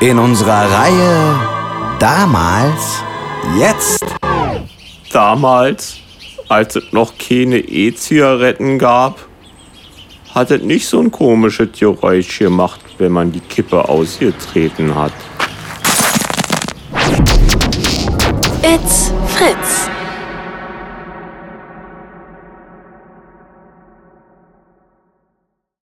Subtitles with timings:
[0.00, 1.40] In unserer Reihe
[1.98, 3.02] Damals,
[3.58, 4.04] Jetzt.
[5.12, 5.96] Damals,
[6.48, 9.26] als es noch keine E-Zigaretten gab,
[10.32, 15.12] hat es nicht so ein komisches Geräusch gemacht, wenn man die Kippe ausgetreten hat.
[18.62, 19.97] It's Fritz.